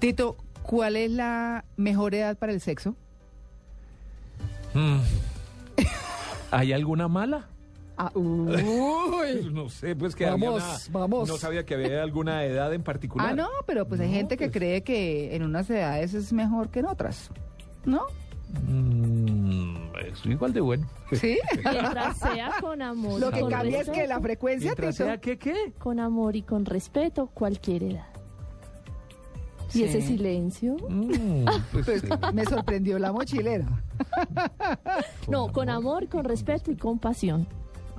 Tito, 0.00 0.36
¿cuál 0.62 0.96
es 0.96 1.10
la 1.10 1.64
mejor 1.76 2.14
edad 2.14 2.36
para 2.38 2.52
el 2.52 2.60
sexo? 2.60 2.96
Mm. 4.74 4.98
¿Hay 6.50 6.72
alguna 6.72 7.06
mala? 7.08 7.46
Ah, 7.96 8.10
uy. 8.14 9.50
No 9.52 9.68
sé, 9.68 9.94
pues 9.94 10.16
que 10.16 10.24
Vamos, 10.24 10.62
había 10.62 10.74
una- 10.74 10.78
vamos. 11.06 11.28
No 11.28 11.36
sabía 11.36 11.66
que 11.66 11.74
había 11.74 12.02
alguna 12.02 12.44
edad 12.44 12.72
en 12.72 12.82
particular. 12.82 13.28
Ah, 13.30 13.34
no, 13.34 13.48
pero 13.66 13.86
pues 13.86 14.00
hay 14.00 14.10
gente 14.10 14.36
que 14.38 14.46
pues. 14.46 14.56
cree 14.56 14.82
que 14.82 15.34
en 15.36 15.42
unas 15.42 15.68
edades 15.68 16.14
es 16.14 16.32
mejor 16.32 16.70
que 16.70 16.80
en 16.80 16.86
otras. 16.86 17.30
¿No? 17.84 18.06
Mm, 18.66 19.76
es 20.06 20.24
igual 20.24 20.52
de 20.54 20.60
bueno. 20.60 20.88
¿Sí? 21.12 21.38
Mientras 21.70 22.18
sea 22.18 22.52
con 22.60 22.80
amor. 22.80 23.20
Lo 23.20 23.30
que 23.30 23.40
con 23.40 23.50
cambia 23.50 23.80
es 23.82 23.90
que 23.90 24.06
la 24.06 24.18
frecuencia, 24.20 24.70
Mientras 24.70 24.96
sea 24.96 25.18
que 25.18 25.38
qué. 25.38 25.72
Con 25.78 26.00
amor 26.00 26.36
y 26.36 26.42
con 26.42 26.64
respeto, 26.64 27.26
cualquier 27.28 27.82
edad. 27.82 28.06
Sí. 29.70 29.80
Y 29.80 29.84
ese 29.84 30.02
silencio. 30.02 30.76
Mm, 30.88 31.44
pues, 31.72 31.86
Pues 31.86 32.00
sí. 32.02 32.08
me 32.34 32.44
sorprendió 32.44 32.98
la 32.98 33.12
mochilera. 33.12 33.66
No, 35.28 35.52
con 35.52 35.68
amor, 35.70 36.08
con 36.08 36.24
respeto 36.24 36.70
y 36.70 36.76
con 36.76 36.98
pasión. 36.98 37.46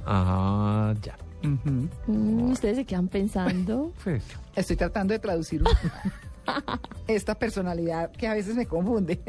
Ah, 0.05 0.93
ya. 1.01 1.17
Mm, 1.43 2.51
Ustedes 2.51 2.77
se 2.77 2.85
quedan 2.85 3.07
pensando. 3.07 3.91
Pues, 4.03 4.23
Estoy 4.55 4.75
tratando 4.75 5.13
de 5.13 5.19
traducir 5.19 5.63
esta 7.07 7.35
personalidad 7.35 8.11
que 8.11 8.27
a 8.27 8.33
veces 8.33 8.55
me 8.55 8.65
confunde. 8.65 9.21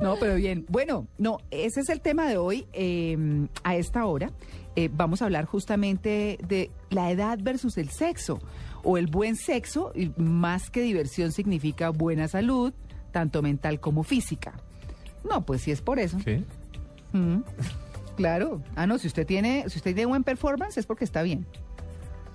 no, 0.00 0.16
pero 0.18 0.34
bien. 0.36 0.64
Bueno, 0.68 1.06
no, 1.18 1.38
ese 1.50 1.80
es 1.80 1.88
el 1.88 2.00
tema 2.00 2.26
de 2.28 2.36
hoy. 2.36 2.66
Eh, 2.72 3.46
a 3.64 3.76
esta 3.76 4.06
hora 4.06 4.30
eh, 4.76 4.88
vamos 4.92 5.20
a 5.22 5.26
hablar 5.26 5.44
justamente 5.44 6.38
de 6.48 6.70
la 6.90 7.10
edad 7.10 7.38
versus 7.42 7.76
el 7.78 7.90
sexo 7.90 8.38
o 8.84 8.98
el 8.98 9.06
buen 9.06 9.36
sexo. 9.36 9.92
Y 9.94 10.10
más 10.16 10.70
que 10.70 10.80
diversión 10.82 11.32
significa 11.32 11.90
buena 11.90 12.28
salud, 12.28 12.72
tanto 13.10 13.42
mental 13.42 13.80
como 13.80 14.02
física. 14.02 14.54
No, 15.28 15.44
pues 15.44 15.62
si 15.62 15.70
es 15.70 15.80
por 15.82 15.98
eso. 15.98 16.18
¿qué? 16.24 16.42
Mm, 17.12 17.38
Claro. 18.16 18.62
Ah, 18.76 18.86
no, 18.86 18.98
si 18.98 19.06
usted 19.06 19.26
tiene, 19.26 19.64
si 19.68 19.78
usted 19.78 19.94
tiene 19.94 20.06
buen 20.06 20.22
performance 20.24 20.76
es 20.78 20.86
porque 20.86 21.04
está 21.04 21.22
bien. 21.22 21.46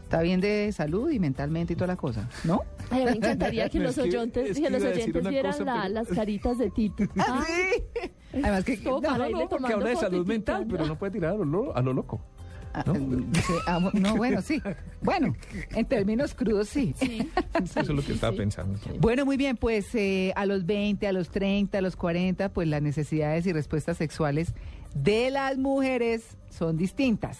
Está 0.03 0.22
bien 0.22 0.39
de 0.39 0.72
salud 0.72 1.11
y 1.11 1.19
mentalmente 1.19 1.73
y 1.73 1.75
toda 1.75 1.88
la 1.88 1.97
cosa, 1.97 2.30
¿no? 2.45 2.61
Ay, 2.89 3.02
a 3.03 3.05
mí 3.05 3.11
me 3.11 3.17
encantaría 3.17 3.69
que 3.69 3.77
Es 3.77 3.83
los 3.83 3.97
oyentes, 3.97 4.52
es 4.52 4.57
que 4.57 4.63
que 4.63 4.69
los 4.69 4.81
oyentes 4.83 5.27
vieran 5.27 5.52
cosa, 5.52 5.63
la- 5.66 5.81
pero- 5.81 5.94
las 5.94 6.07
caritas 6.16 6.57
de 6.57 6.69
Tito. 6.72 7.03
Ah, 7.17 7.44
sí. 7.45 7.83
Además 8.41 8.63
que 8.63 8.77
no, 8.77 9.02
No, 9.02 9.50
porque 9.50 9.73
habla 9.73 9.89
de 9.89 9.95
salud 9.97 10.25
mental, 10.27 10.66
pero 10.69 10.85
no 10.85 10.97
puede 10.97 11.11
tirar 11.11 11.33
a 11.33 11.38
lo, 11.38 11.45
lo- 11.45 11.75
a 11.75 11.81
lo 11.81 11.94
loco. 11.94 12.22
¿no? 13.94 14.16
bueno, 14.16 14.42
sí. 14.42 14.61
Bueno, 15.02 15.36
en 15.72 15.86
términos 15.86 16.33
crudos, 16.33 16.70
sí. 16.70 16.94
sí. 17.00 17.30
Eso 17.64 17.80
es 17.81 17.88
lo 17.89 18.03
que 18.03 18.14
estaba 18.14 18.34
sí. 18.34 18.39
pensando. 18.39 18.80
Bueno, 19.00 19.25
muy 19.25 19.38
bien, 19.38 19.58
pues 19.58 19.94
eh, 19.95 20.34
a 20.36 20.45
los 20.45 20.66
20, 20.66 21.08
a 21.08 21.14
los 21.14 21.30
30, 21.30 21.78
a 21.78 21.81
los 21.81 21.95
40, 21.95 22.50
pues 22.50 22.67
las 22.67 22.81
necesidades 22.81 23.45
y 23.45 23.53
respuestas 23.53 23.97
sexuales 23.97 24.53
de 24.94 25.30
las 25.31 25.58
mujeres 25.58 26.38
son 26.50 26.78
distintas. 26.78 27.39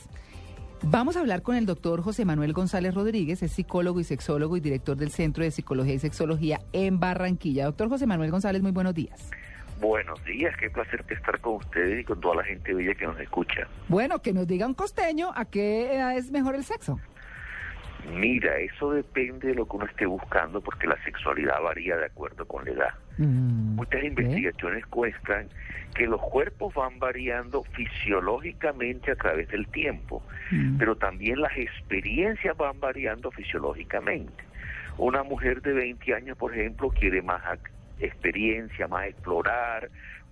Vamos 0.84 1.18
a 1.18 1.22
hablar 1.22 1.42
con 1.42 1.56
el 1.56 1.66
doctor 1.66 2.02
José 2.02 2.24
Manuel 2.24 2.54
González 2.54 2.94
Rodríguez, 2.94 3.42
es 3.42 3.52
psicólogo 3.52 4.00
y 4.00 4.04
sexólogo 4.04 4.58
y 4.58 4.60
director 4.60 4.96
del 4.96 5.10
Centro 5.10 5.44
de 5.44 5.50
Psicología 5.50 5.96
y 5.96 6.00
Sexología 6.00 6.62
en 6.72 7.00
Barranquilla. 7.00 7.66
Doctor 7.66 7.90
José 7.90 8.06
Manuel 8.06 8.30
González, 8.30 8.62
muy 8.62 8.72
buenos 8.72 8.94
días. 8.94 9.32
Buenos 9.80 10.23
días, 10.25 10.56
qué 10.58 10.70
placer 10.70 11.03
estar 11.09 11.39
con 11.39 11.56
ustedes 11.56 12.00
y 12.02 12.03
con 12.03 12.20
toda 12.20 12.36
la 12.38 12.44
gente 12.44 12.73
bella 12.73 12.95
que 12.95 13.06
nos 13.06 13.20
escucha. 13.20 13.67
Bueno, 13.88 14.20
que 14.22 14.33
nos 14.33 14.47
diga 14.47 14.66
un 14.66 14.73
costeño 14.73 15.31
a 15.36 15.45
qué 15.45 15.94
edad 15.95 16.17
es 16.17 16.31
mejor 16.31 16.56
el 16.56 16.64
sexo. 16.64 17.00
Mira, 18.11 18.58
eso 18.59 18.92
depende 18.92 19.50
de 19.50 19.55
lo 19.55 19.67
que 19.67 19.75
uno 19.75 19.86
esté 19.86 20.05
buscando 20.05 20.61
porque 20.61 20.88
la 20.88 20.98
sexualidad 21.03 21.61
varía 21.61 21.98
de 21.98 22.05
acuerdo 22.05 22.45
con 22.48 22.64
la 22.66 22.72
edad. 22.72 22.94
Mm, 23.17 23.75
Muchas 23.75 24.03
investigaciones 24.03 24.83
muestran 24.95 25.48
que 25.94 26.08
los 26.08 26.21
cuerpos 26.21 26.73
van 26.73 26.99
variando 26.99 27.64
fisiológicamente 27.64 29.11
a 29.11 29.16
través 29.16 29.49
del 29.49 29.67
tiempo, 29.67 30.23
Mm. 30.52 30.77
pero 30.77 30.95
también 30.95 31.42
las 31.42 31.55
experiencias 31.58 32.55
van 32.55 32.80
variando 32.80 33.30
fisiológicamente. 33.32 34.43
Una 34.98 35.23
mujer 35.23 35.61
de 35.61 35.73
20 35.73 36.14
años, 36.16 36.37
por 36.37 36.54
ejemplo, 36.55 36.89
quiere 36.89 37.21
más 37.21 37.42
experiencia, 38.00 38.88
más 38.88 39.08
explorar, 39.08 39.90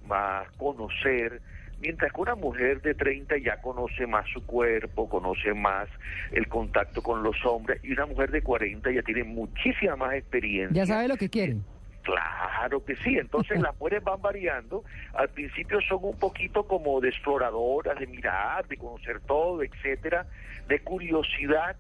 más 0.07 0.49
conocer, 0.57 1.41
mientras 1.79 2.11
que 2.11 2.21
una 2.21 2.35
mujer 2.35 2.81
de 2.81 2.93
30 2.93 3.37
ya 3.37 3.61
conoce 3.61 4.07
más 4.07 4.27
su 4.29 4.45
cuerpo, 4.45 5.09
conoce 5.09 5.53
más 5.53 5.87
el 6.31 6.47
contacto 6.47 7.01
con 7.01 7.23
los 7.23 7.43
hombres, 7.45 7.83
y 7.83 7.93
una 7.93 8.05
mujer 8.05 8.31
de 8.31 8.41
40 8.41 8.91
ya 8.91 9.01
tiene 9.01 9.23
muchísima 9.23 9.95
más 9.95 10.13
experiencia. 10.13 10.75
Ya 10.75 10.85
sabe 10.85 11.07
lo 11.07 11.17
que 11.17 11.29
quiere. 11.29 11.57
Claro 12.03 12.85
que 12.85 12.95
sí, 12.97 13.17
entonces 13.17 13.59
las 13.59 13.75
mujeres 13.79 14.03
van 14.03 14.21
variando, 14.21 14.83
al 15.15 15.27
principio 15.29 15.81
son 15.81 15.99
un 16.03 16.19
poquito 16.19 16.67
como 16.67 17.01
de 17.01 17.09
exploradoras, 17.09 17.97
de 17.97 18.05
mirar, 18.05 18.67
de 18.67 18.77
conocer 18.77 19.21
todo, 19.21 19.63
etcétera, 19.63 20.27
de 20.67 20.79
curiosidad, 20.81 21.75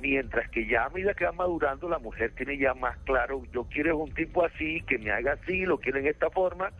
mientras 0.00 0.48
que 0.50 0.66
ya 0.66 0.84
a 0.84 0.90
medida 0.90 1.14
que 1.14 1.24
va 1.24 1.32
madurando 1.32 1.88
la 1.88 1.98
mujer 1.98 2.32
tiene 2.36 2.56
ya 2.58 2.74
más 2.74 2.96
claro, 3.04 3.42
yo 3.52 3.64
quiero 3.64 3.96
un 3.98 4.12
tipo 4.14 4.44
así, 4.44 4.82
que 4.82 4.98
me 4.98 5.10
haga 5.10 5.32
así, 5.32 5.64
lo 5.66 5.78
quiero 5.78 5.98
en 5.98 6.06
esta 6.06 6.30
forma, 6.30 6.70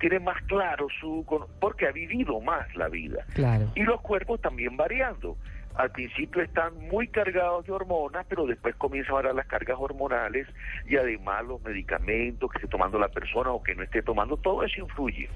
tiene 0.00 0.18
más 0.18 0.42
claro 0.44 0.88
su, 1.00 1.24
porque 1.60 1.86
ha 1.86 1.92
vivido 1.92 2.40
más 2.40 2.74
la 2.76 2.88
vida. 2.88 3.24
Claro. 3.34 3.70
Y 3.74 3.82
los 3.82 4.00
cuerpos 4.00 4.40
también 4.40 4.76
variando. 4.76 5.36
Al 5.74 5.90
principio 5.90 6.40
están 6.40 6.72
muy 6.88 7.08
cargados 7.08 7.66
de 7.66 7.72
hormonas, 7.72 8.24
pero 8.28 8.46
después 8.46 8.76
comienzan 8.76 9.12
a 9.12 9.16
variar 9.16 9.34
las 9.34 9.46
cargas 9.46 9.76
hormonales 9.78 10.46
y 10.86 10.96
además 10.96 11.44
los 11.44 11.60
medicamentos 11.62 12.48
que 12.50 12.58
esté 12.58 12.68
tomando 12.68 12.96
la 12.96 13.08
persona 13.08 13.50
o 13.50 13.60
que 13.60 13.74
no 13.74 13.82
esté 13.82 14.00
tomando, 14.00 14.36
todo 14.36 14.62
eso 14.62 14.80
influye. 14.80 15.28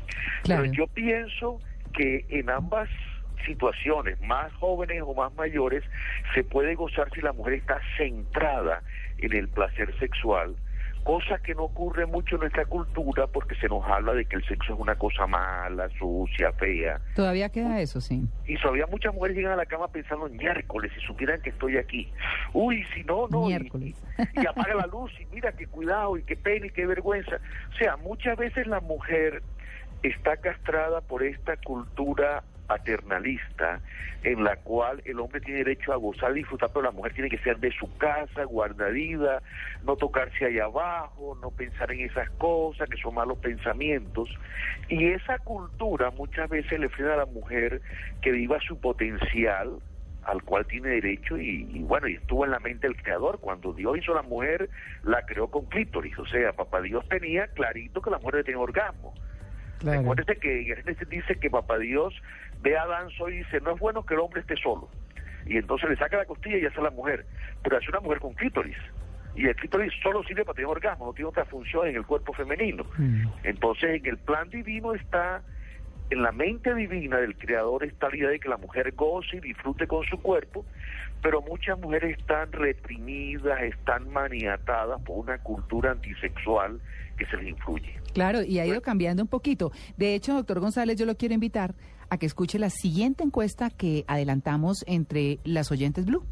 Claro. 0.44 0.62
Pero 0.62 0.74
yo 0.74 0.86
pienso 0.86 1.60
que 1.92 2.24
en 2.28 2.50
ambas 2.50 2.88
situaciones, 3.44 4.20
más 4.20 4.52
jóvenes 4.54 5.02
o 5.04 5.14
más 5.14 5.34
mayores, 5.34 5.84
se 6.34 6.44
puede 6.44 6.74
gozar 6.74 7.10
si 7.12 7.20
la 7.20 7.32
mujer 7.32 7.54
está 7.54 7.80
centrada 7.96 8.82
en 9.18 9.32
el 9.32 9.48
placer 9.48 9.96
sexual, 9.98 10.56
cosa 11.04 11.38
que 11.38 11.54
no 11.54 11.64
ocurre 11.64 12.06
mucho 12.06 12.36
en 12.36 12.42
nuestra 12.42 12.64
cultura 12.66 13.26
porque 13.26 13.54
se 13.56 13.68
nos 13.68 13.84
habla 13.86 14.12
de 14.12 14.24
que 14.26 14.36
el 14.36 14.44
sexo 14.46 14.74
es 14.74 14.78
una 14.78 14.94
cosa 14.96 15.26
mala, 15.26 15.88
sucia, 15.98 16.52
fea. 16.52 17.00
Todavía 17.14 17.48
queda 17.48 17.80
eso, 17.80 18.00
sí. 18.00 18.22
Y 18.46 18.56
todavía 18.58 18.86
muchas 18.86 19.14
mujeres 19.14 19.36
llegan 19.36 19.52
a 19.52 19.56
la 19.56 19.66
cama 19.66 19.88
pensando 19.88 20.28
miércoles, 20.28 20.92
si 20.94 21.00
supieran 21.06 21.40
que 21.40 21.50
estoy 21.50 21.76
aquí. 21.76 22.12
Uy, 22.52 22.84
si 22.94 23.04
no, 23.04 23.26
no. 23.28 23.46
Miércoles. 23.46 23.96
Y, 24.34 24.42
y 24.42 24.46
apaga 24.46 24.74
la 24.74 24.86
luz 24.86 25.12
y 25.20 25.26
mira 25.34 25.52
qué 25.52 25.66
cuidado 25.66 26.16
y 26.16 26.22
qué 26.24 26.36
pena 26.36 26.66
y 26.66 26.70
qué 26.70 26.86
vergüenza. 26.86 27.36
O 27.72 27.76
sea, 27.76 27.96
muchas 27.96 28.36
veces 28.36 28.66
la 28.66 28.80
mujer 28.80 29.42
está 30.02 30.36
castrada 30.36 31.00
por 31.00 31.22
esta 31.22 31.56
cultura 31.56 32.42
paternalista 32.68 33.80
en 34.22 34.44
la 34.44 34.56
cual 34.56 35.02
el 35.04 35.18
hombre 35.20 35.40
tiene 35.40 35.64
derecho 35.64 35.92
a 35.92 35.96
gozar 35.96 36.32
y 36.32 36.40
disfrutar, 36.40 36.70
pero 36.72 36.82
la 36.82 36.90
mujer 36.90 37.14
tiene 37.14 37.30
que 37.30 37.38
ser 37.38 37.58
de 37.58 37.72
su 37.72 37.96
casa, 37.98 38.44
guardadida, 38.44 39.42
no 39.84 39.96
tocarse 39.96 40.44
allá 40.44 40.64
abajo, 40.64 41.36
no 41.40 41.50
pensar 41.50 41.90
en 41.92 42.00
esas 42.00 42.28
cosas 42.30 42.88
que 42.88 42.96
son 42.98 43.14
malos 43.14 43.38
pensamientos. 43.38 44.28
Y 44.88 45.06
esa 45.06 45.38
cultura 45.38 46.10
muchas 46.10 46.48
veces 46.48 46.78
le 46.78 46.88
frena 46.88 47.14
a 47.14 47.18
la 47.18 47.26
mujer 47.26 47.80
que 48.20 48.32
viva 48.32 48.58
su 48.60 48.78
potencial 48.80 49.78
al 50.24 50.42
cual 50.42 50.66
tiene 50.66 50.90
derecho 50.90 51.38
y, 51.38 51.66
y 51.72 51.82
bueno, 51.84 52.06
y 52.06 52.14
estuvo 52.14 52.44
en 52.44 52.50
la 52.50 52.58
mente 52.58 52.86
del 52.86 53.00
creador. 53.00 53.38
Cuando 53.40 53.72
Dios 53.72 53.96
hizo 53.96 54.12
a 54.12 54.16
la 54.16 54.28
mujer, 54.28 54.68
la 55.02 55.24
creó 55.24 55.48
con 55.48 55.64
clítoris. 55.66 56.18
O 56.18 56.26
sea, 56.26 56.52
papá 56.52 56.82
Dios 56.82 57.08
tenía 57.08 57.46
clarito 57.48 58.02
que 58.02 58.10
la 58.10 58.18
mujer 58.18 58.44
tenía 58.44 58.60
orgasmo. 58.60 59.14
Claro. 59.78 60.00
Recuérdese 60.00 60.36
que 60.36 61.06
dice 61.08 61.36
que 61.36 61.50
papá 61.50 61.78
Dios 61.78 62.14
ve 62.62 62.76
a 62.76 62.82
Adán 62.82 63.08
y 63.28 63.32
dice, 63.32 63.60
no 63.60 63.74
es 63.74 63.80
bueno 63.80 64.04
que 64.04 64.14
el 64.14 64.20
hombre 64.20 64.40
esté 64.40 64.56
solo. 64.56 64.88
Y 65.46 65.56
entonces 65.56 65.88
le 65.88 65.96
saca 65.96 66.18
la 66.18 66.24
costilla 66.24 66.58
y 66.58 66.66
hace 66.66 66.80
la 66.80 66.90
mujer. 66.90 67.24
Pero 67.62 67.76
hace 67.76 67.88
una 67.88 68.00
mujer 68.00 68.18
con 68.18 68.34
clítoris. 68.34 68.76
Y 69.34 69.46
el 69.46 69.54
clítoris 69.54 69.92
solo 70.02 70.22
sirve 70.24 70.44
para 70.44 70.56
tener 70.56 70.68
orgasmo, 70.68 71.06
no 71.06 71.12
tiene 71.12 71.28
otra 71.28 71.44
función 71.44 71.86
en 71.86 71.96
el 71.96 72.04
cuerpo 72.04 72.32
femenino. 72.32 72.84
Mm. 72.96 73.26
Entonces, 73.44 74.00
en 74.00 74.06
el 74.06 74.18
plan 74.18 74.50
divino 74.50 74.94
está, 74.94 75.42
en 76.10 76.22
la 76.22 76.32
mente 76.32 76.74
divina 76.74 77.18
del 77.18 77.36
Creador 77.36 77.84
está 77.84 78.08
la 78.08 78.16
idea 78.16 78.28
de 78.30 78.40
que 78.40 78.48
la 78.48 78.56
mujer 78.56 78.92
goce 78.94 79.36
y 79.36 79.40
disfrute 79.40 79.86
con 79.86 80.04
su 80.06 80.18
cuerpo, 80.18 80.64
pero 81.22 81.42
muchas 81.42 81.78
mujeres 81.78 82.18
están 82.18 82.52
reprimidas, 82.52 83.60
están 83.62 84.10
maniatadas 84.10 85.00
por 85.02 85.18
una 85.18 85.38
cultura 85.38 85.92
antisexual 85.92 86.80
que 87.18 87.26
se 87.26 87.36
les 87.36 87.48
influye. 87.48 87.98
Claro, 88.14 88.42
y 88.42 88.58
ha 88.58 88.66
ido 88.66 88.80
cambiando 88.80 89.22
un 89.22 89.28
poquito. 89.28 89.72
De 89.96 90.14
hecho, 90.14 90.34
doctor 90.34 90.60
González, 90.60 90.98
yo 90.98 91.06
lo 91.06 91.16
quiero 91.16 91.34
invitar 91.34 91.74
a 92.10 92.16
que 92.16 92.26
escuche 92.26 92.58
la 92.58 92.70
siguiente 92.70 93.22
encuesta 93.22 93.70
que 93.70 94.04
adelantamos 94.06 94.84
entre 94.86 95.38
las 95.44 95.70
oyentes 95.70 96.06
Blue. 96.06 96.24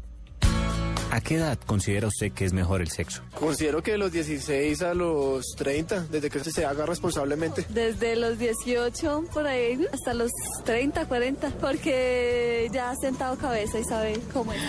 ¿A 1.09 1.21
qué 1.21 1.35
edad 1.35 1.57
considera 1.65 2.07
usted 2.07 2.31
que 2.33 2.43
es 2.43 2.51
mejor 2.51 2.81
el 2.81 2.89
sexo? 2.89 3.21
Considero 3.39 3.81
que 3.81 3.91
de 3.91 3.97
los 3.97 4.11
16 4.11 4.81
a 4.81 4.93
los 4.93 5.45
30, 5.55 6.07
desde 6.11 6.29
que 6.29 6.39
se 6.39 6.65
haga 6.65 6.85
responsablemente. 6.85 7.65
Desde 7.69 8.15
los 8.17 8.37
18 8.37 9.23
por 9.33 9.47
ahí 9.47 9.85
hasta 9.93 10.13
los 10.13 10.31
30, 10.65 11.07
40, 11.07 11.49
porque 11.61 12.69
ya 12.73 12.91
ha 12.91 12.95
sentado 12.95 13.37
cabeza 13.37 13.79
y 13.79 13.83
sabe 13.85 14.19
cómo 14.33 14.51
es. 14.51 14.59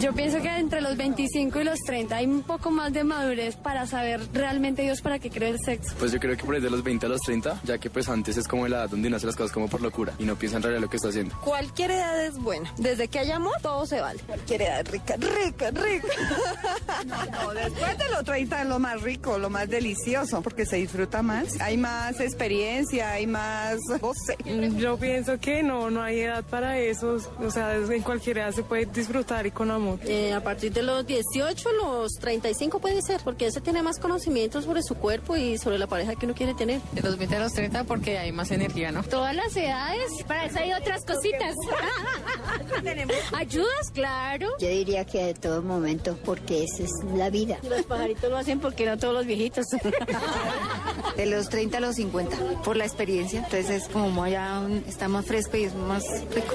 Yo 0.00 0.14
pienso 0.14 0.40
que 0.40 0.48
entre 0.48 0.80
los 0.80 0.96
25 0.96 1.60
y 1.60 1.64
los 1.64 1.78
30 1.80 2.16
hay 2.16 2.24
un 2.24 2.42
poco 2.42 2.70
más 2.70 2.90
de 2.90 3.04
madurez 3.04 3.56
para 3.56 3.86
saber 3.86 4.20
realmente 4.32 4.80
Dios 4.80 5.02
para 5.02 5.18
qué 5.18 5.28
cree 5.28 5.50
el 5.50 5.58
sexo. 5.60 5.94
Pues 5.98 6.10
yo 6.10 6.18
creo 6.18 6.38
que 6.38 6.44
por 6.44 6.54
ahí 6.54 6.60
de 6.62 6.70
los 6.70 6.82
20 6.82 7.04
a 7.04 7.08
los 7.10 7.20
30, 7.20 7.60
ya 7.64 7.76
que 7.76 7.90
pues 7.90 8.08
antes 8.08 8.38
es 8.38 8.48
como 8.48 8.66
la 8.66 8.78
edad 8.78 8.88
donde 8.88 9.08
uno 9.08 9.18
hace 9.18 9.26
las 9.26 9.36
cosas 9.36 9.52
como 9.52 9.68
por 9.68 9.82
locura 9.82 10.14
y 10.18 10.24
no 10.24 10.36
piensa 10.36 10.56
en 10.56 10.62
realidad 10.62 10.80
lo 10.80 10.88
que 10.88 10.96
está 10.96 11.10
haciendo. 11.10 11.38
Cualquier 11.44 11.90
edad 11.90 12.24
es 12.24 12.38
buena. 12.38 12.72
Desde 12.78 13.08
que 13.08 13.18
hay 13.18 13.30
amor, 13.30 13.52
todo 13.60 13.84
se 13.84 14.00
vale. 14.00 14.20
Cualquier 14.26 14.62
edad 14.62 14.80
es 14.80 14.90
rica, 14.90 15.16
rica, 15.18 15.70
rica. 15.70 16.08
No, 17.30 17.52
después 17.52 17.98
de 17.98 18.08
los 18.10 18.24
30 18.24 18.62
es 18.62 18.68
lo 18.68 18.78
más 18.78 19.02
rico, 19.02 19.38
lo 19.38 19.50
más 19.50 19.68
delicioso, 19.68 20.42
porque 20.42 20.64
se 20.64 20.76
disfruta 20.76 21.22
más. 21.22 21.60
Hay 21.60 21.76
más 21.76 22.20
experiencia, 22.20 23.10
hay 23.12 23.26
más 23.26 23.78
goce. 24.00 24.36
Yo 24.76 24.96
pienso 24.96 25.38
que 25.38 25.62
no, 25.62 25.90
no 25.90 26.02
hay 26.02 26.20
edad 26.20 26.44
para 26.44 26.78
eso. 26.78 27.18
O 27.38 27.50
sea, 27.50 27.74
en 27.74 28.02
cualquier 28.02 28.38
edad 28.38 28.52
se 28.52 28.62
puede 28.62 28.86
disfrutar 28.86 29.46
y 29.46 29.50
con 29.50 29.70
amor. 29.70 29.89
Eh, 30.04 30.32
a 30.32 30.42
partir 30.42 30.72
de 30.72 30.82
los 30.82 31.06
18, 31.06 31.72
los 31.72 32.12
35 32.14 32.78
puede 32.80 33.02
ser, 33.02 33.20
porque 33.24 33.46
ese 33.46 33.60
tiene 33.60 33.82
más 33.82 33.98
conocimiento 33.98 34.62
sobre 34.62 34.82
su 34.82 34.94
cuerpo 34.94 35.36
y 35.36 35.58
sobre 35.58 35.78
la 35.78 35.86
pareja 35.86 36.14
que 36.14 36.26
uno 36.26 36.34
quiere 36.34 36.54
tener. 36.54 36.80
De 36.92 37.02
los 37.02 37.16
20 37.18 37.36
a 37.36 37.40
los 37.40 37.52
30 37.52 37.84
porque 37.84 38.18
hay 38.18 38.32
más 38.32 38.50
energía, 38.50 38.92
¿no? 38.92 39.02
Todas 39.02 39.34
las 39.34 39.54
edades, 39.56 40.10
para 40.26 40.44
eso 40.46 40.58
hay 40.58 40.72
otras 40.72 41.04
cositas. 41.04 41.54
Ayudas, 43.32 43.90
claro. 43.92 44.48
Yo 44.58 44.68
diría 44.68 45.04
que 45.04 45.24
de 45.26 45.34
todo 45.34 45.62
momento, 45.62 46.16
porque 46.24 46.64
esa 46.64 46.82
es 46.84 46.90
la 47.14 47.30
vida. 47.30 47.58
Los 47.68 47.82
pajaritos 47.82 48.30
lo 48.30 48.36
hacen 48.36 48.60
porque 48.60 48.86
no 48.86 48.98
todos 48.98 49.14
los 49.14 49.26
viejitos. 49.26 49.66
De 51.16 51.26
los 51.26 51.48
30 51.48 51.78
a 51.78 51.80
los 51.80 51.96
50, 51.96 52.36
por 52.64 52.76
la 52.76 52.84
experiencia. 52.84 53.40
Entonces 53.40 53.70
es 53.82 53.88
como 53.88 54.26
ya 54.26 54.60
un- 54.60 54.84
está 54.88 55.08
más 55.08 55.26
fresco 55.26 55.56
y 55.56 55.64
es 55.64 55.74
más 55.74 56.04
rico. 56.34 56.54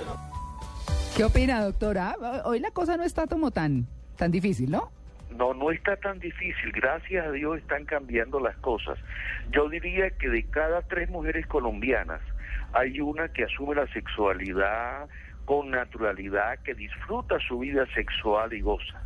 ¿Qué 1.16 1.24
opina, 1.24 1.64
doctora? 1.64 2.18
Hoy 2.44 2.60
la 2.60 2.72
cosa 2.72 2.98
no 2.98 3.04
está 3.04 3.26
como 3.26 3.50
tan, 3.50 3.88
tan 4.18 4.32
difícil, 4.32 4.70
¿no? 4.70 4.92
No, 5.38 5.54
no 5.54 5.72
está 5.72 5.96
tan 5.96 6.20
difícil. 6.20 6.74
Gracias 6.74 7.26
a 7.26 7.32
Dios 7.32 7.58
están 7.58 7.86
cambiando 7.86 8.42
las 8.42 8.58
cosas. 8.58 9.00
Yo 9.50 9.70
diría 9.70 10.10
que 10.10 10.28
de 10.28 10.44
cada 10.44 10.82
tres 10.82 11.10
mujeres 11.10 11.48
colombianas 11.48 12.20
hay 12.74 13.00
una 13.00 13.30
que 13.30 13.46
asume 13.46 13.76
la 13.76 13.88
sexualidad 13.94 15.08
con 15.46 15.72
naturalidad, 15.72 16.60
que 16.66 16.74
disfruta 16.74 17.40
su 17.48 17.60
vida 17.60 17.86
sexual 17.96 18.52
y 18.52 18.60
goza. 18.60 19.02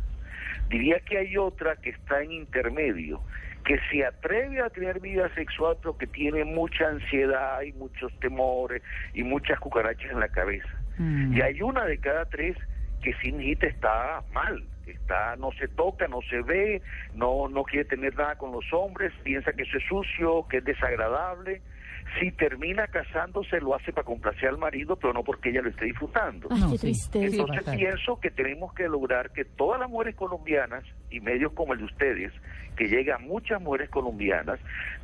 Diría 0.68 0.98
que 0.98 1.18
hay 1.18 1.36
otra 1.36 1.76
que 1.76 1.90
está 1.90 2.22
en 2.22 2.32
intermedio, 2.32 3.20
que 3.64 3.78
se 3.90 4.04
atreve 4.04 4.60
a 4.60 4.70
tener 4.70 5.00
vida 5.00 5.32
sexual, 5.34 5.76
pero 5.80 5.96
que 5.96 6.06
tiene 6.06 6.44
mucha 6.44 6.88
ansiedad 6.88 7.62
y 7.62 7.72
muchos 7.72 8.12
temores 8.20 8.82
y 9.14 9.22
muchas 9.22 9.58
cucarachas 9.60 10.10
en 10.10 10.20
la 10.20 10.28
cabeza. 10.28 10.68
Y 10.98 11.40
hay 11.40 11.62
una 11.62 11.86
de 11.86 11.96
cada 11.96 12.26
tres 12.26 12.58
que 13.02 13.14
sin 13.22 13.40
hijita 13.40 13.66
está 13.66 14.22
mal, 14.34 14.62
está 14.86 15.34
no 15.36 15.50
se 15.52 15.66
toca, 15.68 16.06
no 16.08 16.20
se 16.28 16.42
ve, 16.42 16.82
no 17.14 17.48
no 17.48 17.64
quiere 17.64 17.86
tener 17.86 18.14
nada 18.16 18.36
con 18.36 18.52
los 18.52 18.70
hombres, 18.72 19.10
piensa 19.22 19.52
que 19.54 19.62
eso 19.62 19.78
es 19.78 19.84
sucio, 19.84 20.46
que 20.50 20.58
es 20.58 20.64
desagradable. 20.64 21.62
Si 22.18 22.32
termina 22.32 22.86
casándose 22.88 23.60
lo 23.60 23.74
hace 23.74 23.92
para 23.92 24.04
complacer 24.04 24.48
al 24.48 24.58
marido, 24.58 24.96
pero 24.96 25.12
no 25.12 25.22
porque 25.22 25.50
ella 25.50 25.62
lo 25.62 25.70
esté 25.70 25.86
disfrutando. 25.86 26.48
Ay, 26.50 26.62
qué 26.72 26.78
tristeza. 26.78 27.36
Entonces 27.36 27.64
pienso 27.76 28.20
que 28.20 28.30
tenemos 28.30 28.74
que 28.74 28.88
lograr 28.88 29.30
que 29.30 29.44
todas 29.44 29.80
las 29.80 29.88
mujeres 29.88 30.16
colombianas 30.16 30.84
y 31.10 31.20
medios 31.20 31.52
como 31.52 31.72
el 31.72 31.78
de 31.78 31.84
ustedes, 31.84 32.32
que 32.76 32.88
llegan 32.88 33.22
muchas 33.22 33.60
mujeres 33.60 33.90
colombianas, 33.90 34.58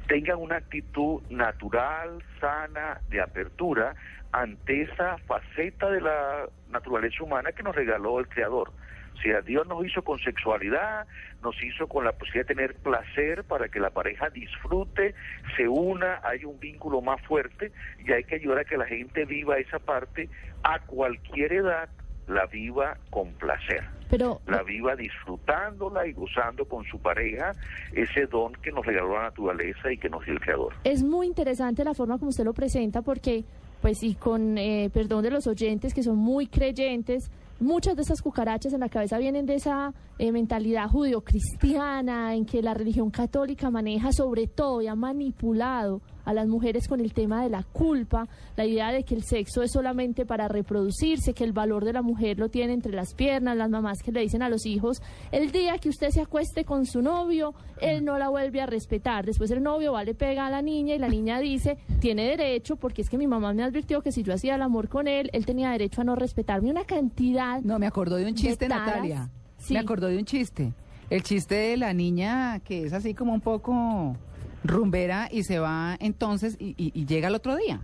tengan 0.09 0.39
una 0.39 0.57
actitud 0.57 1.23
natural, 1.31 2.23
sana, 2.41 3.01
de 3.09 3.21
apertura 3.21 3.95
ante 4.33 4.83
esa 4.83 5.17
faceta 5.19 5.91
de 5.91 6.01
la 6.01 6.49
naturaleza 6.71 7.23
humana 7.23 7.53
que 7.53 7.63
nos 7.63 7.75
regaló 7.75 8.19
el 8.19 8.29
Creador. 8.29 8.73
O 9.17 9.23
sea, 9.23 9.41
Dios 9.41 9.67
nos 9.67 9.85
hizo 9.85 10.03
con 10.03 10.19
sexualidad, 10.19 11.07
nos 11.43 11.55
hizo 11.63 11.87
con 11.87 12.05
la 12.05 12.13
posibilidad 12.13 12.47
de 12.47 12.55
tener 12.55 12.75
placer 12.75 13.45
para 13.45 13.69
que 13.69 13.81
la 13.81 13.91
pareja 13.91 14.29
disfrute, 14.29 15.15
se 15.57 15.69
una, 15.69 16.21
hay 16.23 16.45
un 16.45 16.61
vínculo 16.61 17.01
más 17.01 17.21
fuerte 17.23 17.73
y 18.05 18.13
hay 18.13 18.25
que 18.25 18.35
ayudar 18.35 18.59
a 18.59 18.65
que 18.65 18.77
la 18.77 18.87
gente 18.87 19.25
viva 19.25 19.57
esa 19.59 19.79
parte 19.79 20.29
a 20.63 20.81
cualquier 20.81 21.55
edad, 21.55 21.89
la 22.27 22.47
viva 22.47 22.99
con 23.11 23.33
placer. 23.35 23.85
Pero 24.11 24.41
La 24.47 24.63
viva 24.63 24.95
disfrutándola 24.95 26.07
y 26.07 26.13
gozando 26.13 26.65
con 26.67 26.85
su 26.85 27.01
pareja 27.01 27.53
ese 27.93 28.27
don 28.27 28.53
que 28.55 28.71
nos 28.71 28.85
regaló 28.85 29.15
la 29.15 29.25
naturaleza 29.25 29.91
y 29.91 29.99
que 29.99 30.09
nos 30.09 30.25
dio 30.25 30.35
el 30.35 30.41
Creador. 30.41 30.75
es 30.85 31.03
muy 31.03 31.27
interesante 31.27 31.85
la 31.85 31.95
forma 31.95 32.19
como 32.19 32.29
usted 32.29 32.45
lo 32.45 32.53
presenta 32.53 33.03
porque, 33.03 33.45
pues, 33.81 34.03
y 34.03 34.15
con 34.15 34.59
eh, 34.59 34.91
perdón 34.93 35.23
de 35.25 35.31
los 35.31 35.47
oyentes 35.47 35.95
que 35.95 36.03
son 36.03 36.17
muy 36.19 36.47
creyentes, 36.47 37.31
muchas 37.61 37.97
de 37.97 38.03
esas 38.03 38.23
cucarachas 38.23 38.73
en 38.73 38.81
la 38.81 38.89
cabeza 38.89 39.19
vienen 39.19 39.47
de 39.47 39.55
esa 39.55 39.95
eh, 40.19 40.33
mentalidad 40.33 40.89
judio-cristiana 40.89 42.35
en 42.35 42.45
que 42.45 42.63
la 42.63 42.75
religión 42.75 43.11
católica 43.11 43.71
maneja 43.71 44.13
sobre 44.13 44.47
todo 44.47 44.83
y 44.83 44.87
ha 44.87 44.95
manipulado 44.95 46.01
a 46.27 46.35
las 46.35 46.47
mujeres 46.47 46.89
con 46.89 47.01
el 47.01 47.15
tema 47.15 47.43
de 47.43 47.49
la 47.49 47.63
culpa, 47.63 48.29
la 48.57 48.67
idea 48.67 48.93
de 48.93 49.05
que 49.05 49.15
el 49.15 49.23
sexo 49.23 49.63
es 49.63 49.73
solamente 49.73 50.27
para 50.27 50.49
reproducirse, 50.49 51.33
que 51.33 51.45
el 51.45 51.53
valor 51.53 51.87
de 51.87 51.95
la 51.95 52.03
mujer 52.03 52.39
lo 52.39 52.51
tiene 52.51 52.75
entre 52.75 52.93
las 52.93 53.15
piernas, 53.15 53.57
las 53.57 53.71
mamás 53.71 54.03
que 54.03 54.13
le 54.13 54.21
dicen 54.21 54.43
a 54.43 54.51
los 54.51 54.67
hijos, 54.67 55.01
el 55.33 55.53
día 55.53 55.79
que 55.79 55.89
usted 55.89 56.11
se 56.11 56.21
acueste 56.21 56.65
con 56.65 56.85
su 56.85 57.01
novio, 57.01 57.55
él 57.81 58.05
no 58.05 58.19
la 58.19 58.29
vuelve 58.29 58.61
a 58.61 58.67
respetar. 58.67 59.25
Después 59.25 59.51
el 59.53 59.63
novio 59.63 59.93
va, 59.93 60.05
le 60.05 60.15
pega 60.15 60.47
a 60.47 60.51
la 60.51 60.61
niña 60.61 60.95
y 60.95 60.99
la 60.99 61.09
niña 61.09 61.39
dice, 61.39 61.79
tiene 62.01 62.25
derecho, 62.25 62.77
porque 62.77 63.03
es 63.03 63.09
que 63.09 63.17
mi 63.17 63.27
mamá 63.27 63.55
me 63.55 63.63
advirtió 63.63 64.03
que 64.03 64.13
si 64.13 64.23
yo 64.23 64.35
hacía 64.35 64.57
el 64.57 64.63
amor 64.63 64.89
con 64.89 65.09
él, 65.09 65.31
él 65.33 65.47
tenía 65.47 65.71
derecho 65.71 66.01
a 66.01 66.05
no 66.05 66.17
respetarme. 66.17 66.71
Una 66.71 66.85
cantidad. 66.85 67.63
No, 67.63 67.79
me 67.79 67.87
acordó 67.87 68.17
de 68.17 68.27
un 68.27 68.35
chiste, 68.35 68.69
taras. 68.69 68.87
Natalia. 68.89 69.31
Sí. 69.59 69.75
Me 69.75 69.79
acordó 69.79 70.09
de 70.09 70.19
un 70.19 70.25
chiste. 70.25 70.73
El 71.09 71.23
chiste 71.23 71.55
de 71.55 71.77
la 71.77 71.93
niña 71.93 72.59
que 72.61 72.85
es 72.85 72.93
así 72.93 73.15
como 73.15 73.33
un 73.33 73.41
poco 73.41 74.17
rumbera 74.65 75.29
y 75.31 75.43
se 75.45 75.59
va 75.59 75.97
entonces 76.01 76.57
y, 76.59 76.75
y- 76.77 76.93
y 76.95 77.07
llega 77.07 77.29
el 77.29 77.35
otro 77.35 77.57
día. 77.57 77.81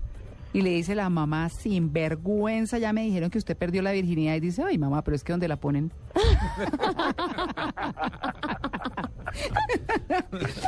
Y 0.54 0.60
le 0.60 0.68
dice 0.68 0.94
la 0.94 1.08
mamá, 1.08 1.48
sin 1.48 1.94
vergüenza, 1.94 2.76
ya 2.76 2.92
me 2.92 3.02
dijeron 3.04 3.30
que 3.30 3.38
usted 3.38 3.56
perdió 3.56 3.80
la 3.80 3.92
virginidad. 3.92 4.34
Y 4.34 4.40
dice, 4.40 4.62
ay 4.62 4.76
mamá, 4.76 5.02
pero 5.02 5.14
es 5.14 5.24
que 5.24 5.32
donde 5.32 5.48
la 5.48 5.56
ponen. 5.56 5.90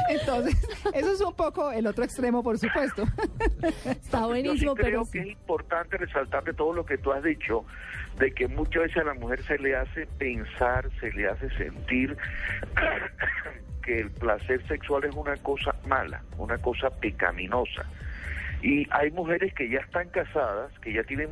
Entonces, 0.08 0.56
eso 0.94 1.12
es 1.12 1.20
un 1.20 1.34
poco 1.34 1.70
el 1.72 1.86
otro 1.86 2.02
extremo, 2.04 2.42
por 2.42 2.58
supuesto. 2.58 3.04
Está 3.84 4.20
Yo 4.20 4.28
buenísimo, 4.28 4.72
sí 4.72 4.76
pero 4.82 5.02
creo 5.04 5.10
que 5.10 5.18
es 5.20 5.26
importante 5.26 5.96
resaltar 5.98 6.44
de 6.44 6.52
todo 6.54 6.72
lo 6.72 6.84
que 6.86 6.98
tú 6.98 7.12
has 7.12 7.22
dicho, 7.22 7.64
de 8.18 8.32
que 8.32 8.48
muchas 8.48 8.84
veces 8.84 8.96
a 8.98 9.04
la 9.04 9.14
mujer 9.14 9.42
se 9.44 9.58
le 9.58 9.76
hace 9.76 10.06
pensar, 10.18 10.88
se 11.00 11.12
le 11.12 11.28
hace 11.28 11.48
sentir 11.56 12.16
que 13.84 14.00
el 14.00 14.10
placer 14.10 14.66
sexual 14.66 15.04
es 15.04 15.14
una 15.14 15.36
cosa 15.36 15.74
mala, 15.86 16.22
una 16.38 16.58
cosa 16.58 16.90
pecaminosa. 16.90 17.84
Y 18.62 18.86
hay 18.90 19.10
mujeres 19.10 19.52
que 19.54 19.68
ya 19.68 19.80
están 19.80 20.08
casadas, 20.08 20.72
que 20.80 20.92
ya 20.92 21.04
tienen 21.04 21.28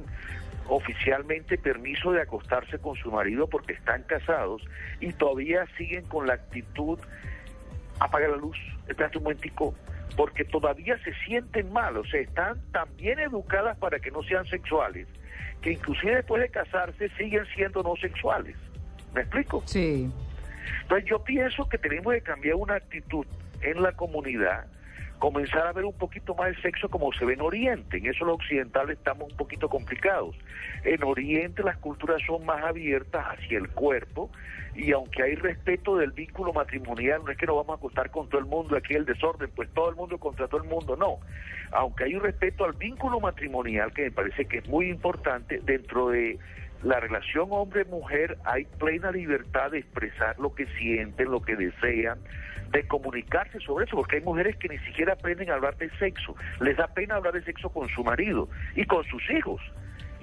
oficialmente 0.69 1.59
permiso 1.59 2.13
de 2.13 2.23
acostarse 2.23 2.79
con 2.79 2.95
su 2.97 3.11
marido 3.11 3.49
porque 3.49 3.73
están 3.73 4.03
casados 4.05 4.63
y 5.01 5.13
todavía 5.13 5.67
siguen 5.77 6.05
con 6.07 6.27
la 6.27 6.35
actitud 6.35 6.99
apaga 7.99 8.29
la 8.29 8.37
luz, 8.37 8.57
espérate 8.89 9.19
un 9.19 9.25
momentico, 9.25 9.75
porque 10.17 10.45
todavía 10.45 10.99
se 11.05 11.15
sienten 11.27 11.73
mal, 11.73 11.97
o 11.97 12.05
sea, 12.05 12.21
están 12.21 12.61
tan 12.73 12.89
bien 12.97 13.19
educadas 13.19 13.77
para 13.79 13.99
que 14.01 14.11
no 14.11 14.23
sean 14.23 14.45
sexuales, 14.47 15.07
que 15.61 15.73
inclusive 15.73 16.17
después 16.17 16.43
de 16.43 16.49
casarse 16.49 17.09
siguen 17.11 17.45
siendo 17.55 17.83
no 17.83 17.97
sexuales. 17.97 18.57
¿Me 19.15 19.23
explico? 19.23 19.63
Sí. 19.67 20.11
Entonces 20.83 21.09
yo 21.09 21.23
pienso 21.23 21.69
que 21.69 21.79
tenemos 21.79 22.13
que 22.15 22.21
cambiar 22.21 22.57
una 22.57 22.75
actitud 22.75 23.27
en 23.61 23.83
la 23.83 23.93
comunidad, 23.93 24.67
comenzar 25.19 25.67
a 25.67 25.73
ver 25.73 25.85
un 25.85 25.97
poquito 25.97 26.35
más 26.35 26.49
el 26.49 26.63
sexo 26.63 26.89
como 26.89 27.13
se 27.13 27.25
ve 27.25 27.35
en 27.35 27.41
Oriente. 27.41 27.99
En 27.99 28.07
eso 28.07 28.25
los 28.25 28.37
occidentales 28.37 28.99
estamos 28.99 29.31
un 29.31 29.37
poquito 29.37 29.69
complicados. 29.69 30.37
En 30.85 31.03
Oriente 31.05 31.63
las 31.63 31.77
culturas 31.79 32.21
son 32.27 32.45
más 32.45 32.63
abiertas 32.65 33.25
hacia 33.27 33.59
el 33.59 33.69
cuerpo 33.69 34.31
y 34.75 34.93
aunque 34.93 35.23
hay 35.23 35.35
respeto 35.35 35.97
del 35.97 36.13
vínculo 36.13 36.53
matrimonial, 36.53 37.23
no 37.25 37.31
es 37.31 37.37
que 37.37 37.47
nos 37.47 37.57
vamos 37.57 37.75
a 37.75 37.77
acostar 37.77 38.11
con 38.11 38.29
todo 38.29 38.41
el 38.41 38.47
mundo, 38.47 38.77
aquí 38.77 38.95
el 38.95 39.05
desorden, 39.05 39.51
pues 39.55 39.69
todo 39.75 39.91
el 39.91 39.97
mundo 39.97 40.19
contra 40.19 40.49
todo 40.49 40.63
el 40.63 40.69
mundo, 40.69 40.97
no. 40.97 41.19
Aunque 41.73 42.05
hay 42.05 42.15
un 42.15 42.23
respeto 42.23 42.65
al 42.65 42.73
vínculo 42.73 43.21
matrimonial, 43.21 43.93
que 43.93 44.03
me 44.03 44.11
parece 44.11 44.47
que 44.47 44.59
es 44.59 44.69
muy 44.69 44.89
importante, 44.89 45.61
dentro 45.63 46.09
de 46.09 46.39
la 46.83 46.99
relación 47.01 47.49
hombre-mujer 47.51 48.39
hay 48.45 48.65
plena 48.65 49.11
libertad 49.13 49.71
de 49.71 49.79
expresar 49.79 50.39
lo 50.39 50.55
que 50.55 50.67
sienten, 50.79 51.31
lo 51.31 51.43
que 51.43 51.57
desean, 51.57 52.19
de 52.71 52.87
comunicarse 52.89 53.61
sobre 53.61 53.85
eso, 53.85 53.97
porque 53.97 54.17
hay 54.17 54.23
mujeres 54.23 54.57
que 54.57 54.69
ni 54.69 54.79
siquiera 54.79 55.13
aprenden 55.13 55.51
a 55.51 55.55
hablar 55.55 55.77
de 55.77 55.91
sexo, 55.99 56.35
les 56.61 56.77
da 56.77 56.89
pena 56.89 57.17
hablar 57.17 57.35
de 57.35 57.43
sexo 57.45 57.69
con 57.69 57.89
su 57.89 58.03
marido 58.03 58.49
y 58.75 58.85
con 58.85 59.05
sus 59.05 59.23
hijos. 59.31 59.61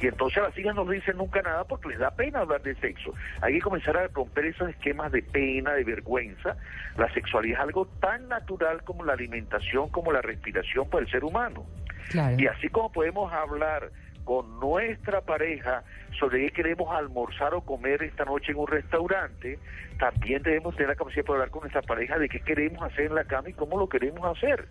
Y 0.01 0.07
entonces 0.07 0.41
las 0.41 0.57
hijas 0.57 0.75
no 0.75 0.85
le 0.85 0.95
dicen 0.95 1.17
nunca 1.17 1.41
nada 1.41 1.65
porque 1.65 1.89
les 1.89 1.99
da 1.99 2.11
pena 2.11 2.39
hablar 2.39 2.61
de 2.61 2.73
sexo. 2.75 3.13
Hay 3.41 3.55
que 3.55 3.61
comenzar 3.61 3.97
a 3.97 4.07
romper 4.07 4.45
esos 4.45 4.69
esquemas 4.69 5.11
de 5.11 5.21
pena, 5.21 5.73
de 5.73 5.83
vergüenza. 5.83 6.55
La 6.97 7.13
sexualidad 7.13 7.59
es 7.59 7.63
algo 7.65 7.85
tan 7.99 8.29
natural 8.29 8.81
como 8.83 9.03
la 9.03 9.13
alimentación, 9.13 9.89
como 9.89 10.13
la 10.13 10.21
respiración 10.21 10.89
para 10.89 11.03
el 11.03 11.11
ser 11.11 11.25
humano. 11.25 11.65
Claro. 12.11 12.37
Y 12.39 12.47
así 12.47 12.69
como 12.69 12.91
podemos 12.93 13.31
hablar 13.33 13.91
con 14.29 14.59
nuestra 14.59 15.21
pareja 15.21 15.81
sobre 16.19 16.45
qué 16.45 16.51
queremos 16.51 16.95
almorzar 16.95 17.55
o 17.55 17.62
comer 17.62 18.03
esta 18.03 18.25
noche 18.25 18.51
en 18.51 18.59
un 18.59 18.67
restaurante, 18.67 19.57
también 19.98 20.43
debemos 20.43 20.75
tener 20.75 20.89
la 20.89 20.95
capacidad 20.95 21.25
de 21.25 21.33
hablar 21.33 21.50
con 21.50 21.62
nuestra 21.62 21.81
pareja 21.81 22.19
de 22.19 22.29
qué 22.29 22.39
queremos 22.39 22.83
hacer 22.83 23.05
en 23.05 23.15
la 23.15 23.24
cama 23.24 23.50
y 23.50 23.53
cómo 23.53 23.79
lo 23.79 23.89
queremos 23.89 24.38
hacer. 24.38 24.67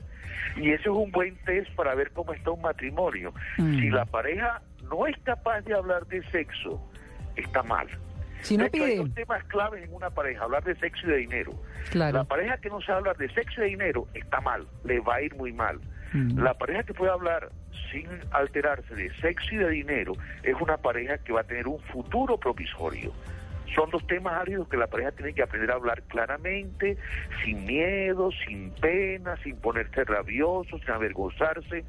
Y 0.55 0.71
eso 0.71 0.93
es 0.93 0.97
un 0.97 1.11
buen 1.11 1.37
test 1.39 1.75
para 1.75 1.97
ver 1.97 2.13
cómo 2.13 2.33
está 2.35 2.53
un 2.53 2.63
matrimonio. 2.63 3.35
Mm. 3.57 3.81
Si 3.81 3.91
la 3.91 4.05
pareja 4.05 4.63
no 4.89 5.09
es 5.09 5.17
capaz 5.25 5.63
de 5.63 5.75
hablar 5.75 6.07
de 6.07 6.23
sexo, 6.31 6.81
está 7.35 7.65
mal. 7.65 7.89
Si 8.43 8.57
no 8.57 8.63
De 8.63 8.69
hecho, 8.69 8.85
hay 8.85 8.91
pide. 8.93 9.03
dos 9.03 9.15
temas 9.15 9.45
claves 9.47 9.83
en 9.83 9.93
una 9.93 10.11
pareja, 10.11 10.45
hablar 10.45 10.63
de 10.63 10.77
sexo 10.77 11.05
y 11.09 11.11
de 11.11 11.17
dinero. 11.17 11.53
Claro. 11.91 12.19
La 12.19 12.23
pareja 12.23 12.59
que 12.59 12.69
no 12.69 12.81
sabe 12.81 12.99
hablar 12.99 13.17
de 13.17 13.29
sexo 13.31 13.61
y 13.63 13.65
de 13.65 13.71
dinero 13.71 14.07
está 14.15 14.41
mal, 14.41 14.69
le 14.85 15.01
va 15.01 15.17
a 15.17 15.23
ir 15.23 15.35
muy 15.35 15.53
mal. 15.53 15.81
La 16.13 16.55
pareja 16.55 16.85
que 16.85 16.95
puede 16.95 17.13
hablar 17.13 17.51
sin 17.93 18.09
alterarse 18.31 18.95
de 18.95 19.11
sexo 19.17 19.55
y 19.55 19.59
de 19.59 19.69
dinero 19.71 20.13
es 20.43 20.55
una 20.61 20.79
pareja 20.79 21.19
que 21.19 21.33
va 21.33 21.41
a 21.41 21.45
tener 21.45 21.69
un 21.69 21.81
futuro 21.81 22.39
provisorio. 22.39 23.13
Son 23.75 23.91
dos 23.91 24.07
temas 24.07 24.35
áridos 24.35 24.69
que 24.69 24.79
la 24.79 24.87
pareja 24.87 25.13
tiene 25.13 25.35
que 25.35 25.43
aprender 25.43 25.71
a 25.71 25.75
hablar 25.75 26.03
claramente, 26.05 26.97
sin 27.45 27.67
miedo, 27.67 28.31
sin 28.47 28.71
pena, 28.71 29.37
sin 29.43 29.57
ponerse 29.57 30.05
rabioso, 30.05 30.79
sin 30.79 30.91
avergonzarse, 30.91 31.85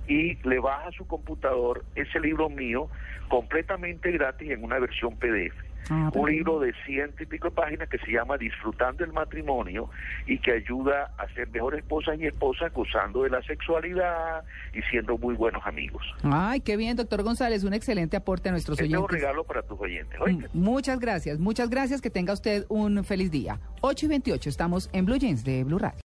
y 0.07 0.35
le 0.47 0.59
baja 0.61 0.89
a 0.89 0.93
su 0.93 1.07
computador 1.07 1.85
ese 1.95 2.21
libro 2.21 2.51
mío 2.51 2.89
completamente 3.29 4.13
gratis 4.13 4.51
en 4.51 4.63
una 4.63 4.79
versión 4.79 5.17
PDF. 5.17 5.55
Ah, 5.91 6.11
un 6.15 6.31
libro 6.31 6.61
de 6.61 6.73
ciento 6.87 7.23
y 7.23 7.27
pico 7.27 7.51
de 7.51 7.55
páginas 7.55 7.89
que 7.91 7.99
se 7.99 8.11
llama 8.11 8.39
Disfrutando 8.39 9.05
el 9.05 9.13
matrimonio 9.13 9.91
y 10.27 10.39
que 10.39 10.53
ayuda 10.53 11.13
a 11.19 11.29
ser 11.35 11.49
mejores 11.51 11.81
esposas 11.81 12.19
y 12.19 12.27
esposas 12.27 12.73
gozando 12.73 13.23
de 13.25 13.29
la 13.29 13.43
sexualidad 13.43 14.45
y 14.73 14.81
siendo 14.91 15.19
muy 15.19 15.35
buenos 15.35 15.61
amigos. 15.67 16.03
Ay, 16.23 16.61
qué 16.61 16.79
bien, 16.79 16.97
doctor 16.97 17.23
González. 17.23 17.65
Un 17.65 17.75
excelente 17.75 18.17
aporte 18.17 18.49
a 18.49 18.53
nuestros 18.53 18.79
Este 18.79 18.87
es 18.87 18.93
un 18.93 19.05
oyentes. 19.05 19.21
regalo 19.21 19.45
para 19.45 19.61
tus 19.63 19.79
oyentes. 19.79 20.19
¿oíste? 20.21 20.49
Mm, 20.55 20.59
Muchas 20.63 20.99
gracias, 20.99 21.39
muchas 21.39 21.69
gracias. 21.69 22.01
Que 22.01 22.09
tenga 22.09 22.33
usted 22.33 22.65
un 22.71 23.05
feliz 23.05 23.31
día. 23.31 23.59
8 23.83 24.07
y 24.07 24.09
28, 24.09 24.49
estamos 24.49 24.89
en 24.95 25.05
Blue 25.05 25.17
Jeans 25.19 25.45
de 25.45 25.65
Blue 25.65 25.79
Radio. 25.79 26.03